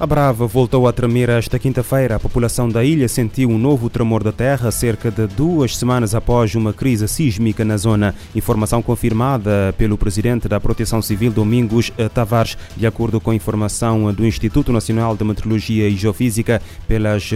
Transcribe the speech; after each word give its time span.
A 0.00 0.06
Brava 0.06 0.46
voltou 0.46 0.86
a 0.86 0.92
tremer 0.92 1.28
esta 1.28 1.58
quinta-feira. 1.58 2.14
A 2.14 2.20
população 2.20 2.68
da 2.68 2.84
ilha 2.84 3.08
sentiu 3.08 3.50
um 3.50 3.58
novo 3.58 3.90
tremor 3.90 4.22
da 4.22 4.30
terra 4.30 4.70
cerca 4.70 5.10
de 5.10 5.26
duas 5.26 5.76
semanas 5.76 6.14
após 6.14 6.54
uma 6.54 6.72
crise 6.72 7.08
sísmica 7.08 7.64
na 7.64 7.76
zona. 7.76 8.14
Informação 8.32 8.80
confirmada 8.80 9.74
pelo 9.76 9.98
presidente 9.98 10.46
da 10.46 10.60
Proteção 10.60 11.02
Civil, 11.02 11.32
Domingos 11.32 11.92
Tavares. 12.14 12.56
De 12.76 12.86
acordo 12.86 13.20
com 13.20 13.32
a 13.32 13.34
informação 13.34 14.12
do 14.14 14.24
Instituto 14.24 14.72
Nacional 14.72 15.16
de 15.16 15.24
Meteorologia 15.24 15.88
e 15.88 15.96
Geofísica, 15.96 16.62
pelas 16.86 17.32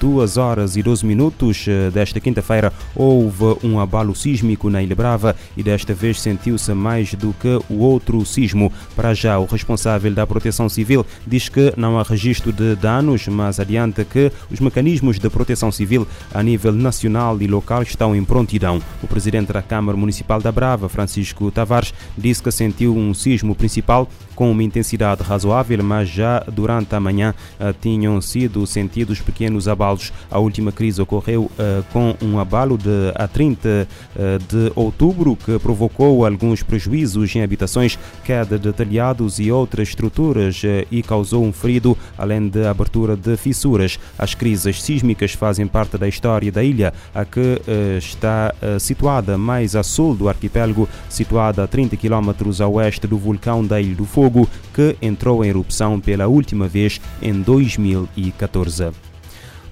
2 0.00 0.38
horas 0.38 0.76
e 0.76 0.82
12 0.82 1.04
minutos 1.04 1.66
desta 1.92 2.18
quinta-feira 2.20 2.72
houve 2.96 3.58
um 3.62 3.78
abalo 3.78 4.14
sísmico 4.14 4.70
na 4.70 4.82
Ilha 4.82 4.96
Brava 4.96 5.36
e 5.54 5.62
desta 5.62 5.92
vez 5.92 6.22
sentiu-se 6.22 6.72
mais 6.72 7.12
do 7.12 7.34
que 7.34 7.60
o 7.68 7.80
outro 7.80 8.24
sismo. 8.24 8.72
Para 8.96 9.12
já, 9.12 9.38
o 9.38 9.44
responsável 9.44 10.14
da 10.14 10.26
Proteção 10.26 10.70
Civil 10.70 11.04
diz 11.26 11.50
que 11.50 11.74
não 11.76 11.97
há 11.98 12.02
registro 12.02 12.52
de 12.52 12.74
danos, 12.76 13.26
mas 13.28 13.60
adianta 13.60 14.04
que 14.04 14.32
os 14.50 14.60
mecanismos 14.60 15.18
de 15.18 15.28
proteção 15.28 15.70
civil 15.72 16.06
a 16.32 16.42
nível 16.42 16.72
nacional 16.72 17.40
e 17.40 17.46
local 17.46 17.82
estão 17.82 18.14
em 18.14 18.24
prontidão. 18.24 18.82
O 19.02 19.06
presidente 19.06 19.52
da 19.52 19.62
Câmara 19.62 19.96
Municipal 19.96 20.40
da 20.40 20.52
Brava, 20.52 20.88
Francisco 20.88 21.50
Tavares, 21.50 21.94
disse 22.16 22.42
que 22.42 22.50
sentiu 22.50 22.96
um 22.96 23.12
sismo 23.14 23.54
principal 23.54 24.08
com 24.38 24.52
uma 24.52 24.62
intensidade 24.62 25.20
razoável, 25.20 25.82
mas 25.82 26.08
já 26.08 26.38
durante 26.46 26.94
a 26.94 27.00
manhã 27.00 27.34
uh, 27.58 27.74
tinham 27.80 28.20
sido 28.20 28.64
sentidos 28.68 29.20
pequenos 29.20 29.66
abalos. 29.66 30.12
A 30.30 30.38
última 30.38 30.70
crise 30.70 31.02
ocorreu 31.02 31.50
uh, 31.58 31.82
com 31.92 32.14
um 32.22 32.38
abalo 32.38 32.78
de, 32.78 33.10
a 33.16 33.26
30 33.26 33.68
uh, 33.68 34.38
de 34.38 34.72
outubro 34.76 35.34
que 35.34 35.58
provocou 35.58 36.24
alguns 36.24 36.62
prejuízos 36.62 37.34
em 37.34 37.42
habitações, 37.42 37.98
queda 38.22 38.56
de 38.56 38.72
telhados 38.72 39.40
e 39.40 39.50
outras 39.50 39.88
estruturas 39.88 40.62
e 40.88 41.02
causou 41.02 41.44
um 41.44 41.52
ferido, 41.52 41.98
além 42.16 42.48
de 42.48 42.64
abertura 42.64 43.16
de 43.16 43.36
fissuras. 43.36 43.98
As 44.16 44.36
crises 44.36 44.80
sísmicas 44.80 45.32
fazem 45.32 45.66
parte 45.66 45.98
da 45.98 46.06
história 46.06 46.52
da 46.52 46.62
ilha, 46.62 46.94
a 47.12 47.24
que 47.24 47.60
está 47.98 48.54
situada 48.78 49.36
mais 49.36 49.74
a 49.74 49.82
sul 49.82 50.14
do 50.14 50.28
arquipélago, 50.28 50.88
situada 51.08 51.64
a 51.64 51.66
30 51.66 51.96
km 51.96 52.30
a 52.62 52.68
oeste 52.68 53.06
do 53.06 53.18
vulcão 53.18 53.66
da 53.66 53.80
Ilha 53.80 53.96
do 53.96 54.04
Fogo 54.04 54.27
fogo 54.28 54.48
que 54.74 54.94
entrou 55.00 55.42
em 55.42 55.48
erupção 55.48 55.98
pela 55.98 56.26
última 56.26 56.68
vez 56.68 57.00
em 57.22 57.40
2014. 57.40 58.90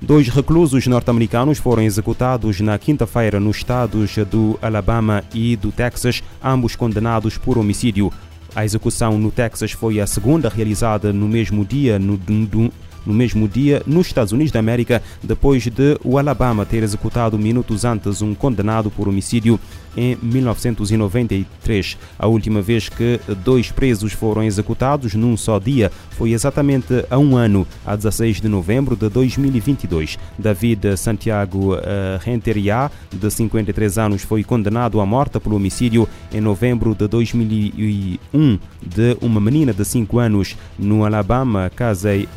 Dois 0.00 0.28
reclusos 0.28 0.86
norte-americanos 0.86 1.58
foram 1.58 1.82
executados 1.82 2.60
na 2.60 2.78
quinta-feira 2.78 3.38
nos 3.38 3.58
estados 3.58 4.16
do 4.30 4.58
Alabama 4.62 5.22
e 5.34 5.56
do 5.56 5.70
Texas, 5.70 6.22
ambos 6.42 6.74
condenados 6.74 7.36
por 7.36 7.58
homicídio. 7.58 8.10
A 8.54 8.64
execução 8.64 9.18
no 9.18 9.30
Texas 9.30 9.72
foi 9.72 10.00
a 10.00 10.06
segunda 10.06 10.48
realizada 10.48 11.12
no 11.12 11.28
mesmo 11.28 11.64
dia 11.64 11.98
no, 11.98 12.18
no, 13.06 13.14
mesmo 13.14 13.48
dia 13.48 13.82
nos 13.86 14.08
Estados 14.08 14.32
Unidos 14.32 14.52
da 14.52 14.58
América, 14.58 15.02
depois 15.22 15.62
de 15.64 15.98
o 16.04 16.18
Alabama 16.18 16.66
ter 16.66 16.82
executado 16.82 17.38
minutos 17.38 17.84
antes 17.84 18.20
um 18.20 18.34
condenado 18.34 18.90
por 18.90 19.08
homicídio 19.08 19.58
em 19.96 20.16
1993. 20.22 21.96
A 22.18 22.26
última 22.26 22.60
vez 22.60 22.88
que 22.88 23.18
dois 23.42 23.70
presos 23.70 24.12
foram 24.12 24.44
executados 24.44 25.14
num 25.14 25.36
só 25.36 25.58
dia 25.58 25.90
foi 26.10 26.32
exatamente 26.32 27.04
há 27.10 27.18
um 27.18 27.36
ano, 27.36 27.66
a 27.84 27.96
16 27.96 28.40
de 28.40 28.48
novembro 28.48 28.94
de 28.94 29.08
2022. 29.08 30.18
David 30.38 30.96
Santiago 30.96 31.74
uh, 31.74 31.78
Renteria, 32.20 32.90
de 33.10 33.30
53 33.30 33.98
anos, 33.98 34.22
foi 34.22 34.44
condenado 34.44 35.00
à 35.00 35.06
morte 35.06 35.40
por 35.40 35.52
homicídio 35.54 36.08
em 36.32 36.40
novembro 36.40 36.94
de 36.94 37.08
2001 37.08 38.58
de 38.84 39.16
uma 39.20 39.40
menina 39.40 39.72
de 39.72 39.84
5 39.84 40.18
anos 40.18 40.56
no 40.78 41.04
Alabama, 41.04 41.70
Casey 41.74 42.28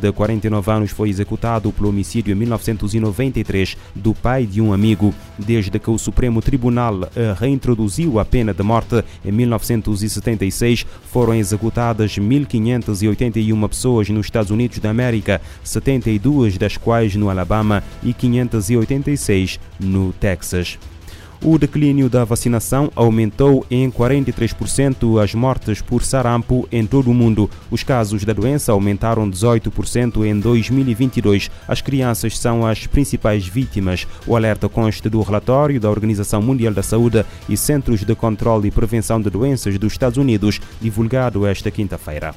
De 0.00 0.12
49 0.12 0.70
anos, 0.70 0.90
foi 0.90 1.08
executado 1.08 1.72
pelo 1.72 1.88
homicídio 1.88 2.32
em 2.32 2.36
1993 2.36 3.76
do 3.94 4.14
pai 4.14 4.46
de 4.46 4.60
um 4.60 4.72
amigo, 4.72 5.12
desde 5.38 5.78
que 5.78 5.90
o 5.90 5.98
Supremo 5.98 6.40
Tribunal 6.40 7.08
eh, 7.16 7.34
reintroduziu 7.38 8.18
a 8.18 8.24
pena 8.24 8.54
de 8.54 8.62
morte 8.62 9.04
em 9.24 9.32
1976, 9.32 10.86
foram 11.10 11.34
executadas 11.34 12.12
1.581 12.16 13.68
pessoas 13.68 14.08
nos 14.08 14.26
Estados 14.26 14.50
Unidos 14.50 14.78
da 14.78 14.90
América, 14.90 15.40
72 15.64 16.56
das 16.56 16.76
quais 16.76 17.14
no 17.16 17.28
Alabama 17.28 17.82
e 18.02 18.12
586 18.12 19.58
no 19.80 20.12
Texas. 20.12 20.78
O 21.42 21.56
declínio 21.56 22.10
da 22.10 22.22
vacinação 22.22 22.92
aumentou 22.94 23.64
em 23.70 23.90
43% 23.90 25.22
as 25.22 25.34
mortes 25.34 25.80
por 25.80 26.04
sarampo 26.04 26.68
em 26.70 26.86
todo 26.86 27.10
o 27.10 27.14
mundo. 27.14 27.48
Os 27.70 27.82
casos 27.82 28.24
da 28.24 28.34
doença 28.34 28.72
aumentaram 28.72 29.28
18% 29.28 30.22
em 30.26 30.38
2022. 30.38 31.50
As 31.66 31.80
crianças 31.80 32.38
são 32.38 32.66
as 32.66 32.86
principais 32.86 33.46
vítimas. 33.46 34.06
O 34.26 34.36
alerta 34.36 34.68
consta 34.68 35.08
do 35.08 35.22
relatório 35.22 35.80
da 35.80 35.88
Organização 35.88 36.42
Mundial 36.42 36.74
da 36.74 36.82
Saúde 36.82 37.24
e 37.48 37.56
Centros 37.56 38.04
de 38.04 38.14
Controle 38.14 38.68
e 38.68 38.70
Prevenção 38.70 39.18
de 39.18 39.30
Doenças 39.30 39.78
dos 39.78 39.92
Estados 39.92 40.18
Unidos, 40.18 40.60
divulgado 40.78 41.46
esta 41.46 41.70
quinta-feira. 41.70 42.34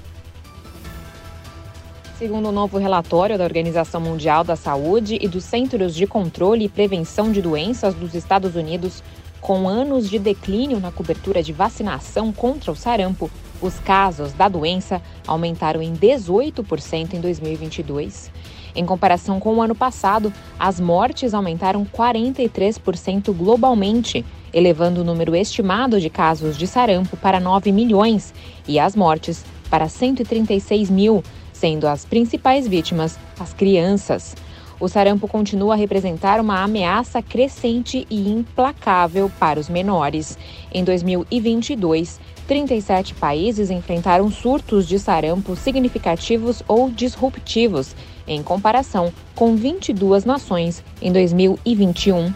Segundo 2.17 2.45
o 2.45 2.49
um 2.49 2.51
novo 2.51 2.77
relatório 2.77 3.39
da 3.39 3.43
Organização 3.43 3.99
Mundial 3.99 4.43
da 4.43 4.55
Saúde 4.55 5.17
e 5.19 5.27
dos 5.27 5.43
Centros 5.43 5.95
de 5.95 6.05
Controle 6.05 6.65
e 6.65 6.69
Prevenção 6.69 7.31
de 7.31 7.41
Doenças 7.41 7.95
dos 7.95 8.13
Estados 8.13 8.55
Unidos, 8.55 9.03
com 9.41 9.67
anos 9.67 10.07
de 10.07 10.19
declínio 10.19 10.79
na 10.79 10.91
cobertura 10.91 11.41
de 11.41 11.51
vacinação 11.51 12.31
contra 12.31 12.71
o 12.71 12.75
sarampo, 12.75 13.31
os 13.59 13.79
casos 13.79 14.31
da 14.31 14.47
doença 14.47 15.01
aumentaram 15.25 15.81
em 15.81 15.91
18% 15.91 17.15
em 17.15 17.19
2022. 17.19 18.31
Em 18.75 18.85
comparação 18.85 19.39
com 19.39 19.55
o 19.55 19.61
ano 19.61 19.73
passado, 19.73 20.31
as 20.59 20.79
mortes 20.79 21.33
aumentaram 21.33 21.83
43% 21.83 23.33
globalmente, 23.33 24.23
elevando 24.53 25.01
o 25.01 25.03
número 25.03 25.35
estimado 25.35 25.99
de 25.99 26.11
casos 26.11 26.57
de 26.57 26.67
sarampo 26.67 27.17
para 27.17 27.39
9 27.39 27.71
milhões 27.71 28.33
e 28.67 28.79
as 28.79 28.95
mortes 28.95 29.43
para 29.67 29.89
136 29.89 30.91
mil 30.91 31.23
sendo 31.63 31.87
as 31.87 32.03
principais 32.03 32.67
vítimas 32.67 33.17
as 33.39 33.53
crianças. 33.53 34.35
O 34.81 34.89
sarampo 34.89 35.29
continua 35.29 35.75
a 35.75 35.77
representar 35.77 36.41
uma 36.41 36.61
ameaça 36.61 37.21
crescente 37.21 38.05
e 38.09 38.29
implacável 38.29 39.31
para 39.39 39.61
os 39.61 39.69
menores. 39.69 40.37
Em 40.73 40.83
2022, 40.83 42.19
37 42.45 43.13
países 43.13 43.71
enfrentaram 43.71 44.29
surtos 44.29 44.85
de 44.85 44.99
sarampo 44.99 45.55
significativos 45.55 46.61
ou 46.67 46.89
disruptivos, 46.89 47.95
em 48.27 48.43
comparação 48.43 49.13
com 49.33 49.55
22 49.55 50.25
nações 50.25 50.83
em 51.01 51.13
2021. 51.13 52.33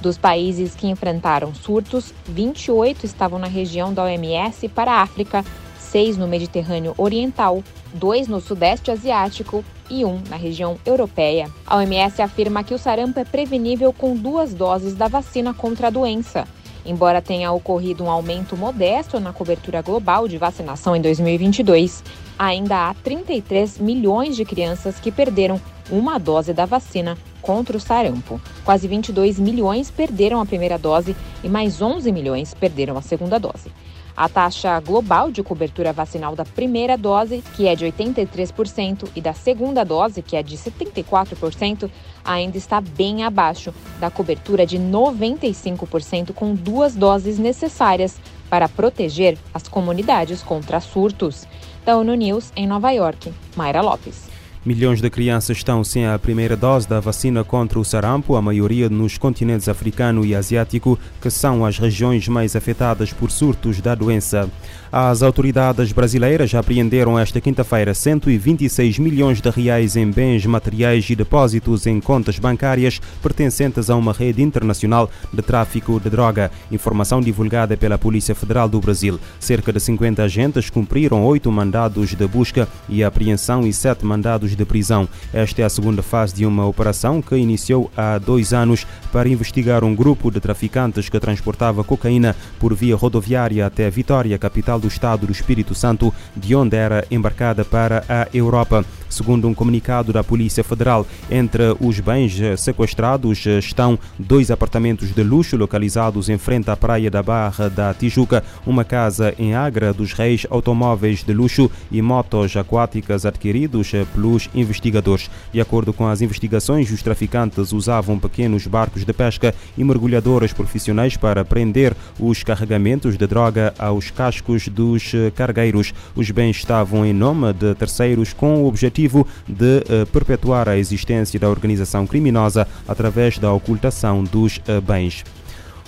Dos 0.00 0.16
países 0.16 0.74
que 0.74 0.88
enfrentaram 0.88 1.54
surtos, 1.54 2.14
28 2.26 3.04
estavam 3.04 3.38
na 3.38 3.48
região 3.48 3.92
da 3.92 4.04
OMS 4.04 4.66
para 4.68 4.92
a 4.92 5.02
África, 5.02 5.44
seis 5.92 6.16
no 6.16 6.26
Mediterrâneo 6.26 6.94
Oriental, 6.96 7.62
dois 7.92 8.26
no 8.26 8.40
Sudeste 8.40 8.90
Asiático 8.90 9.62
e 9.90 10.06
um 10.06 10.22
na 10.30 10.36
região 10.36 10.78
europeia. 10.86 11.50
A 11.66 11.76
OMS 11.76 12.22
afirma 12.22 12.64
que 12.64 12.72
o 12.72 12.78
sarampo 12.78 13.20
é 13.20 13.24
prevenível 13.26 13.92
com 13.92 14.16
duas 14.16 14.54
doses 14.54 14.94
da 14.94 15.06
vacina 15.06 15.52
contra 15.52 15.88
a 15.88 15.90
doença. 15.90 16.48
Embora 16.84 17.20
tenha 17.20 17.52
ocorrido 17.52 18.02
um 18.02 18.10
aumento 18.10 18.56
modesto 18.56 19.20
na 19.20 19.34
cobertura 19.34 19.82
global 19.82 20.26
de 20.26 20.38
vacinação 20.38 20.96
em 20.96 21.02
2022, 21.02 22.02
ainda 22.38 22.88
há 22.88 22.94
33 22.94 23.76
milhões 23.78 24.34
de 24.34 24.46
crianças 24.46 24.98
que 24.98 25.12
perderam 25.12 25.60
uma 25.90 26.16
dose 26.16 26.54
da 26.54 26.64
vacina 26.64 27.18
contra 27.42 27.76
o 27.76 27.80
sarampo. 27.80 28.40
Quase 28.64 28.88
22 28.88 29.38
milhões 29.38 29.90
perderam 29.90 30.40
a 30.40 30.46
primeira 30.46 30.78
dose 30.78 31.14
e 31.44 31.50
mais 31.50 31.82
11 31.82 32.10
milhões 32.10 32.54
perderam 32.54 32.96
a 32.96 33.02
segunda 33.02 33.38
dose. 33.38 33.70
A 34.16 34.28
taxa 34.28 34.78
global 34.80 35.30
de 35.30 35.42
cobertura 35.42 35.92
vacinal 35.92 36.36
da 36.36 36.44
primeira 36.44 36.98
dose, 36.98 37.42
que 37.56 37.66
é 37.66 37.74
de 37.74 37.86
83%, 37.86 39.08
e 39.16 39.20
da 39.20 39.32
segunda 39.32 39.84
dose, 39.84 40.20
que 40.20 40.36
é 40.36 40.42
de 40.42 40.56
74%, 40.56 41.90
ainda 42.24 42.58
está 42.58 42.80
bem 42.80 43.24
abaixo 43.24 43.72
da 43.98 44.10
cobertura 44.10 44.66
de 44.66 44.78
95% 44.78 46.32
com 46.34 46.54
duas 46.54 46.94
doses 46.94 47.38
necessárias 47.38 48.20
para 48.50 48.68
proteger 48.68 49.38
as 49.54 49.66
comunidades 49.66 50.42
contra 50.42 50.78
surtos. 50.80 51.46
Da 51.84 51.96
ONU 51.96 52.14
News, 52.14 52.52
em 52.54 52.66
Nova 52.66 52.90
York, 52.90 53.32
Mayra 53.56 53.80
Lopes. 53.80 54.31
Milhões 54.64 55.00
de 55.00 55.10
crianças 55.10 55.56
estão 55.56 55.82
sem 55.82 56.06
a 56.06 56.16
primeira 56.16 56.56
dose 56.56 56.88
da 56.88 57.00
vacina 57.00 57.42
contra 57.42 57.80
o 57.80 57.84
sarampo, 57.84 58.36
a 58.36 58.42
maioria 58.42 58.88
nos 58.88 59.18
continentes 59.18 59.68
africano 59.68 60.24
e 60.24 60.36
asiático, 60.36 60.96
que 61.20 61.30
são 61.30 61.66
as 61.66 61.78
regiões 61.78 62.28
mais 62.28 62.54
afetadas 62.54 63.12
por 63.12 63.32
surtos 63.32 63.80
da 63.80 63.92
doença. 63.96 64.48
As 64.92 65.20
autoridades 65.20 65.90
brasileiras 65.90 66.54
apreenderam 66.54 67.18
esta 67.18 67.40
quinta-feira 67.40 67.92
126 67.92 69.00
milhões 69.00 69.40
de 69.40 69.50
reais 69.50 69.96
em 69.96 70.08
bens 70.08 70.46
materiais 70.46 71.10
e 71.10 71.16
depósitos 71.16 71.86
em 71.86 71.98
contas 71.98 72.38
bancárias 72.38 73.00
pertencentes 73.20 73.90
a 73.90 73.96
uma 73.96 74.12
rede 74.12 74.42
internacional 74.42 75.10
de 75.32 75.42
tráfico 75.42 75.98
de 75.98 76.08
droga. 76.08 76.52
Informação 76.70 77.20
divulgada 77.20 77.76
pela 77.76 77.98
Polícia 77.98 78.34
Federal 78.34 78.68
do 78.68 78.78
Brasil. 78.80 79.18
Cerca 79.40 79.72
de 79.72 79.80
50 79.80 80.22
agentes 80.22 80.70
cumpriram 80.70 81.24
oito 81.24 81.50
mandados 81.50 82.10
de 82.10 82.26
busca 82.28 82.68
e 82.88 83.02
apreensão 83.02 83.66
e 83.66 83.72
sete 83.72 84.04
mandados 84.04 84.51
de 84.56 84.64
prisão. 84.64 85.08
Esta 85.32 85.62
é 85.62 85.64
a 85.64 85.68
segunda 85.68 86.02
fase 86.02 86.34
de 86.34 86.46
uma 86.46 86.66
operação 86.66 87.20
que 87.20 87.36
iniciou 87.36 87.90
há 87.96 88.18
dois 88.18 88.52
anos 88.52 88.86
para 89.12 89.28
investigar 89.28 89.84
um 89.84 89.94
grupo 89.94 90.30
de 90.30 90.40
traficantes 90.40 91.08
que 91.08 91.20
transportava 91.20 91.84
cocaína 91.84 92.36
por 92.58 92.74
via 92.74 92.96
rodoviária 92.96 93.66
até 93.66 93.90
Vitória, 93.90 94.38
capital 94.38 94.78
do 94.78 94.88
estado 94.88 95.26
do 95.26 95.32
Espírito 95.32 95.74
Santo, 95.74 96.12
de 96.36 96.54
onde 96.54 96.76
era 96.76 97.04
embarcada 97.10 97.64
para 97.64 98.04
a 98.08 98.28
Europa. 98.32 98.84
Segundo 99.12 99.46
um 99.46 99.52
comunicado 99.52 100.10
da 100.10 100.24
Polícia 100.24 100.64
Federal, 100.64 101.06
entre 101.30 101.76
os 101.78 102.00
bens 102.00 102.34
sequestrados 102.56 103.44
estão 103.44 103.98
dois 104.18 104.50
apartamentos 104.50 105.14
de 105.14 105.22
luxo 105.22 105.54
localizados 105.54 106.30
em 106.30 106.38
frente 106.38 106.70
à 106.70 106.76
praia 106.76 107.10
da 107.10 107.22
Barra 107.22 107.68
da 107.68 107.92
Tijuca, 107.92 108.42
uma 108.64 108.84
casa 108.84 109.34
em 109.38 109.54
Agra 109.54 109.92
dos 109.92 110.14
Reis, 110.14 110.46
automóveis 110.48 111.22
de 111.22 111.34
luxo 111.34 111.70
e 111.90 112.00
motos 112.00 112.56
aquáticas 112.56 113.26
adquiridos 113.26 113.92
pelos 114.14 114.48
investigadores. 114.54 115.28
De 115.52 115.60
acordo 115.60 115.92
com 115.92 116.06
as 116.06 116.22
investigações, 116.22 116.90
os 116.90 117.02
traficantes 117.02 117.70
usavam 117.70 118.18
pequenos 118.18 118.66
barcos 118.66 119.04
de 119.04 119.12
pesca 119.12 119.54
e 119.76 119.84
mergulhadoras 119.84 120.54
profissionais 120.54 121.18
para 121.18 121.44
prender 121.44 121.94
os 122.18 122.42
carregamentos 122.42 123.18
de 123.18 123.26
droga 123.26 123.74
aos 123.78 124.10
cascos 124.10 124.68
dos 124.68 125.12
cargueiros. 125.34 125.92
Os 126.16 126.30
bens 126.30 126.56
estavam 126.56 127.04
em 127.04 127.12
nome 127.12 127.52
de 127.52 127.74
terceiros 127.74 128.32
com 128.32 128.62
o 128.62 128.66
objetivo 128.66 129.01
de 129.48 129.78
uh, 129.78 130.06
perpetuar 130.12 130.68
a 130.68 130.76
existência 130.76 131.38
da 131.38 131.48
organização 131.48 132.06
criminosa 132.06 132.66
através 132.86 133.38
da 133.38 133.52
ocultação 133.52 134.22
dos 134.22 134.58
uh, 134.58 134.80
bens. 134.80 135.24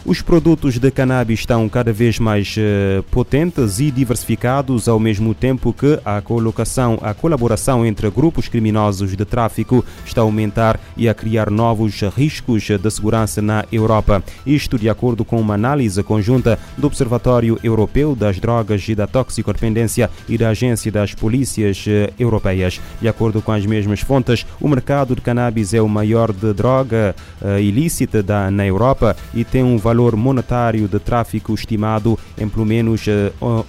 Os 0.07 0.21
produtos 0.21 0.79
de 0.79 0.91
cannabis 0.91 1.41
estão 1.41 1.67
cada 1.67 1.91
vez 1.91 2.19
mais 2.19 2.55
uh, 2.59 3.03
potentes 3.05 3.81
e 3.81 3.91
diversificados, 3.91 4.87
ao 4.87 5.01
mesmo 5.01 5.33
tempo 5.33 5.73
que 5.73 5.99
a 6.05 6.21
colocação, 6.21 6.99
a 7.01 7.15
colaboração 7.15 7.87
entre 7.87 8.11
grupos 8.11 8.47
criminosos 8.47 9.17
de 9.17 9.25
tráfico 9.25 9.83
está 10.05 10.21
a 10.21 10.25
aumentar 10.25 10.79
e 10.95 11.09
a 11.09 11.15
criar 11.15 11.49
novos 11.49 12.03
riscos 12.15 12.65
de 12.65 12.91
segurança 12.91 13.41
na 13.41 13.65
Europa. 13.73 14.23
Isto 14.45 14.79
de 14.79 14.91
acordo 14.91 15.25
com 15.25 15.41
uma 15.41 15.55
análise 15.55 16.03
conjunta 16.03 16.59
do 16.77 16.87
Observatório 16.87 17.59
Europeu 17.65 18.15
das 18.15 18.39
Drogas 18.39 18.87
e 18.87 18.95
da 18.95 19.07
Toxicodependência 19.07 20.11
e 20.29 20.37
da 20.37 20.51
Agência 20.51 20.93
das 20.93 21.15
Polícias 21.15 21.83
uh, 21.87 22.13
Europeias. 22.19 22.79
De 23.01 23.09
acordo 23.09 23.41
com 23.41 23.53
as 23.53 23.65
mesmas 23.65 24.01
fontes, 24.01 24.45
o 24.61 24.69
mercado 24.69 25.15
de 25.15 25.23
cannabis 25.23 25.73
é 25.73 25.81
o 25.81 25.89
maior 25.89 26.31
de 26.31 26.53
droga 26.53 27.17
uh, 27.41 27.59
ilícita 27.59 28.23
da, 28.23 28.51
na 28.51 28.67
Europa 28.67 29.17
e 29.33 29.45
tem 29.45 29.63
um 29.63 29.79
valor 29.79 29.94
valor 29.95 30.17
monetário 30.17 30.89
de 30.89 30.99
tráfico 30.99 31.55
estimado 31.55 32.19
em 32.37 32.49
pelo 32.49 32.67
menos 32.67 33.07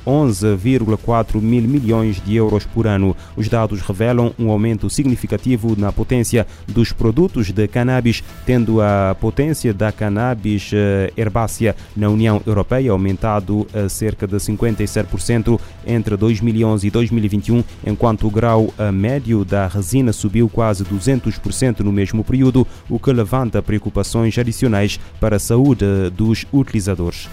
11,4 0.07 1.39
mil 1.39 1.61
milhões 1.61 2.19
de 2.19 2.35
euros 2.35 2.65
por 2.65 2.87
ano. 2.87 3.15
Os 3.37 3.47
dados 3.47 3.79
revelam 3.81 4.33
um 4.39 4.49
aumento 4.49 4.89
significativo 4.89 5.75
na 5.77 5.91
potência 5.91 6.47
dos 6.67 6.91
produtos 6.91 7.51
de 7.51 7.67
cannabis, 7.67 8.23
tendo 8.43 8.81
a 8.81 9.15
potência 9.21 9.71
da 9.71 9.91
cannabis 9.91 10.71
herbácea 11.15 11.75
na 11.95 12.09
União 12.09 12.41
Europeia 12.43 12.91
aumentado 12.91 13.67
a 13.71 13.87
cerca 13.87 14.25
de 14.25 14.37
57% 14.37 15.59
entre 15.85 16.17
2011 16.17 16.87
e 16.87 16.89
2021, 16.89 17.63
enquanto 17.85 18.25
o 18.25 18.31
grau 18.31 18.73
médio 18.91 19.45
da 19.45 19.67
resina 19.67 20.11
subiu 20.11 20.49
quase 20.49 20.83
200% 20.83 21.81
no 21.81 21.91
mesmo 21.91 22.23
período, 22.23 22.65
o 22.89 22.97
que 22.97 23.13
levanta 23.13 23.61
preocupações 23.61 24.35
adicionais 24.39 24.99
para 25.19 25.35
a 25.35 25.39
saúde 25.39 25.85
dos 26.15 26.45
utilizadores. 26.51 27.29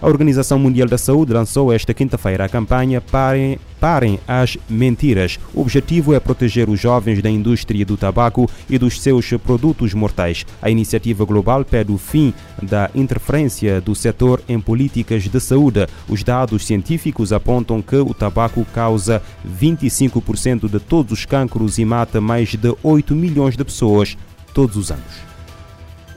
A 0.00 0.06
Organização 0.06 0.60
Mundial 0.60 0.86
da 0.86 0.96
Saúde 0.96 1.32
lançou 1.32 1.72
esta 1.72 1.92
quinta-feira 1.92 2.44
a 2.44 2.48
campanha 2.48 3.00
Parem, 3.00 3.58
Parem 3.80 4.20
as 4.28 4.56
Mentiras. 4.68 5.40
O 5.52 5.60
objetivo 5.60 6.14
é 6.14 6.20
proteger 6.20 6.70
os 6.70 6.78
jovens 6.78 7.20
da 7.20 7.28
indústria 7.28 7.84
do 7.84 7.96
tabaco 7.96 8.48
e 8.70 8.78
dos 8.78 9.00
seus 9.00 9.28
produtos 9.44 9.94
mortais. 9.94 10.46
A 10.62 10.70
iniciativa 10.70 11.24
global 11.24 11.64
pede 11.64 11.90
o 11.90 11.98
fim 11.98 12.32
da 12.62 12.88
interferência 12.94 13.80
do 13.80 13.92
setor 13.92 14.40
em 14.48 14.60
políticas 14.60 15.24
de 15.24 15.40
saúde. 15.40 15.88
Os 16.08 16.22
dados 16.22 16.64
científicos 16.64 17.32
apontam 17.32 17.82
que 17.82 17.96
o 17.96 18.14
tabaco 18.14 18.64
causa 18.72 19.20
25% 19.60 20.70
de 20.70 20.78
todos 20.78 21.10
os 21.10 21.24
cancros 21.24 21.76
e 21.76 21.84
mata 21.84 22.20
mais 22.20 22.50
de 22.50 22.72
8 22.84 23.16
milhões 23.16 23.56
de 23.56 23.64
pessoas 23.64 24.16
todos 24.54 24.76
os 24.76 24.92
anos 24.92 25.27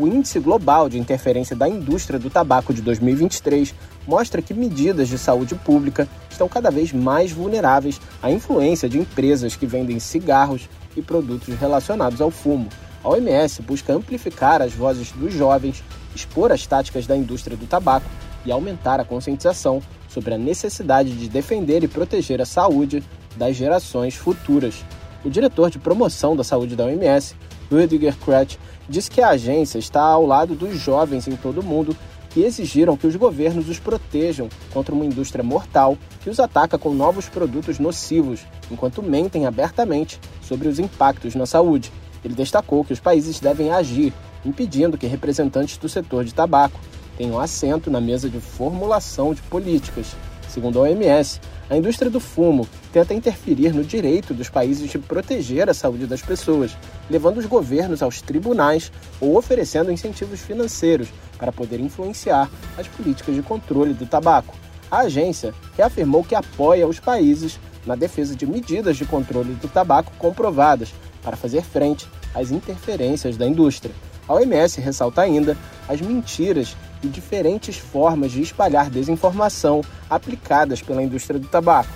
o 0.01 0.07
Índice 0.07 0.39
Global 0.39 0.89
de 0.89 0.97
Interferência 0.97 1.55
da 1.55 1.69
Indústria 1.69 2.17
do 2.17 2.27
Tabaco 2.27 2.73
de 2.73 2.81
2023 2.81 3.75
mostra 4.07 4.41
que 4.41 4.51
medidas 4.51 5.07
de 5.07 5.15
saúde 5.15 5.53
pública 5.53 6.07
estão 6.27 6.49
cada 6.49 6.71
vez 6.71 6.91
mais 6.91 7.31
vulneráveis 7.31 8.01
à 8.19 8.31
influência 8.31 8.89
de 8.89 8.97
empresas 8.97 9.55
que 9.55 9.67
vendem 9.67 9.99
cigarros 9.99 10.67
e 10.97 11.03
produtos 11.03 11.53
relacionados 11.53 12.19
ao 12.19 12.31
fumo. 12.31 12.67
A 13.03 13.09
OMS 13.09 13.61
busca 13.61 13.93
amplificar 13.93 14.59
as 14.59 14.73
vozes 14.73 15.11
dos 15.11 15.35
jovens, 15.35 15.83
expor 16.15 16.51
as 16.51 16.65
táticas 16.65 17.05
da 17.05 17.15
indústria 17.15 17.55
do 17.55 17.67
tabaco 17.67 18.09
e 18.43 18.51
aumentar 18.51 18.99
a 18.99 19.05
conscientização 19.05 19.83
sobre 20.09 20.33
a 20.33 20.37
necessidade 20.37 21.11
de 21.11 21.29
defender 21.29 21.83
e 21.83 21.87
proteger 21.87 22.41
a 22.41 22.45
saúde 22.45 23.03
das 23.35 23.55
gerações 23.55 24.15
futuras. 24.15 24.83
O 25.23 25.29
diretor 25.29 25.69
de 25.69 25.77
promoção 25.77 26.35
da 26.35 26.43
saúde 26.43 26.75
da 26.75 26.85
OMS, 26.85 27.35
Rudiger 27.71 28.15
Kretsch, 28.17 28.57
diz 28.89 29.07
que 29.07 29.21
a 29.21 29.29
agência 29.29 29.79
está 29.79 30.01
ao 30.01 30.25
lado 30.25 30.53
dos 30.53 30.77
jovens 30.77 31.27
em 31.27 31.35
todo 31.37 31.61
o 31.61 31.63
mundo 31.63 31.95
que 32.29 32.41
exigiram 32.41 32.97
que 32.97 33.07
os 33.07 33.15
governos 33.15 33.69
os 33.69 33.79
protejam 33.79 34.49
contra 34.73 34.93
uma 34.93 35.05
indústria 35.05 35.43
mortal 35.43 35.97
que 36.21 36.29
os 36.29 36.39
ataca 36.39 36.77
com 36.77 36.93
novos 36.93 37.27
produtos 37.27 37.79
nocivos, 37.79 38.41
enquanto 38.69 39.01
mentem 39.03 39.45
abertamente 39.45 40.19
sobre 40.41 40.67
os 40.67 40.79
impactos 40.79 41.35
na 41.35 41.45
saúde. 41.45 41.91
Ele 42.23 42.33
destacou 42.33 42.83
que 42.83 42.93
os 42.93 42.99
países 42.99 43.39
devem 43.39 43.71
agir, 43.71 44.13
impedindo 44.45 44.97
que 44.97 45.07
representantes 45.07 45.77
do 45.77 45.89
setor 45.89 46.23
de 46.23 46.33
tabaco 46.33 46.79
tenham 47.17 47.39
assento 47.39 47.91
na 47.91 47.99
mesa 47.99 48.29
de 48.29 48.39
formulação 48.39 49.33
de 49.33 49.41
políticas. 49.43 50.15
Segundo 50.51 50.79
a 50.79 50.81
OMS, 50.81 51.39
a 51.69 51.77
indústria 51.77 52.11
do 52.11 52.19
fumo 52.19 52.67
tenta 52.91 53.13
interferir 53.13 53.73
no 53.73 53.85
direito 53.85 54.33
dos 54.33 54.49
países 54.49 54.91
de 54.91 54.99
proteger 54.99 55.69
a 55.69 55.73
saúde 55.73 56.05
das 56.05 56.21
pessoas, 56.21 56.77
levando 57.09 57.37
os 57.37 57.45
governos 57.45 58.03
aos 58.03 58.21
tribunais 58.21 58.91
ou 59.21 59.37
oferecendo 59.37 59.93
incentivos 59.93 60.41
financeiros 60.41 61.07
para 61.37 61.53
poder 61.53 61.79
influenciar 61.79 62.51
as 62.77 62.85
políticas 62.85 63.33
de 63.33 63.41
controle 63.41 63.93
do 63.93 64.05
tabaco. 64.05 64.53
A 64.91 65.03
agência 65.03 65.53
reafirmou 65.77 66.21
que 66.21 66.35
apoia 66.35 66.85
os 66.85 66.99
países 66.99 67.57
na 67.85 67.95
defesa 67.95 68.35
de 68.35 68.45
medidas 68.45 68.97
de 68.97 69.05
controle 69.05 69.53
do 69.53 69.69
tabaco 69.69 70.11
comprovadas 70.17 70.93
para 71.23 71.37
fazer 71.37 71.61
frente 71.61 72.09
às 72.35 72.51
interferências 72.51 73.37
da 73.37 73.47
indústria. 73.47 73.95
A 74.27 74.33
OMS 74.33 74.81
ressalta 74.81 75.21
ainda 75.21 75.57
as 75.87 76.01
mentiras 76.01 76.75
e 77.03 77.07
diferentes 77.07 77.77
formas 77.77 78.31
de 78.31 78.41
espalhar 78.41 78.89
desinformação 78.89 79.81
aplicadas 80.09 80.81
pela 80.81 81.03
indústria 81.03 81.39
do 81.39 81.47
tabaco. 81.47 81.89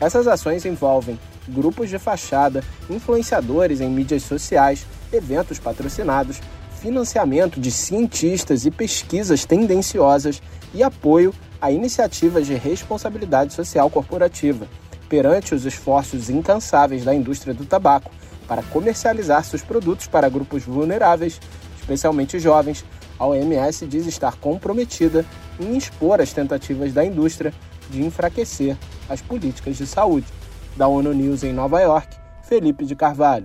Essas 0.00 0.26
ações 0.26 0.64
envolvem 0.64 1.18
grupos 1.48 1.90
de 1.90 1.98
fachada, 1.98 2.62
influenciadores 2.88 3.80
em 3.80 3.88
mídias 3.88 4.22
sociais, 4.22 4.86
eventos 5.12 5.58
patrocinados, 5.58 6.40
financiamento 6.80 7.60
de 7.60 7.70
cientistas 7.70 8.64
e 8.64 8.70
pesquisas 8.70 9.44
tendenciosas 9.44 10.40
e 10.72 10.82
apoio 10.82 11.34
a 11.60 11.70
iniciativas 11.70 12.46
de 12.46 12.54
responsabilidade 12.54 13.52
social 13.52 13.90
corporativa, 13.90 14.66
perante 15.08 15.54
os 15.54 15.66
esforços 15.66 16.30
incansáveis 16.30 17.04
da 17.04 17.14
indústria 17.14 17.52
do 17.52 17.66
tabaco 17.66 18.10
para 18.48 18.62
comercializar 18.62 19.44
seus 19.44 19.62
produtos 19.62 20.06
para 20.06 20.28
grupos 20.28 20.64
vulneráveis, 20.64 21.38
especialmente 21.78 22.38
jovens, 22.38 22.84
a 23.20 23.26
OMS 23.26 23.86
diz 23.86 24.06
estar 24.06 24.34
comprometida 24.36 25.26
em 25.60 25.76
expor 25.76 26.22
as 26.22 26.32
tentativas 26.32 26.94
da 26.94 27.04
indústria 27.04 27.52
de 27.90 28.02
enfraquecer 28.02 28.76
as 29.10 29.20
políticas 29.20 29.76
de 29.76 29.86
saúde. 29.86 30.26
Da 30.74 30.88
ONU 30.88 31.12
News 31.12 31.44
em 31.44 31.52
Nova 31.52 31.80
York, 31.80 32.16
Felipe 32.48 32.86
de 32.86 32.96
Carvalho. 32.96 33.44